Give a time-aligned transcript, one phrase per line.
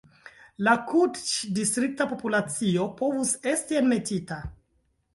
[0.67, 4.45] La kutĉ-distrikta populacio povus esti enmetita.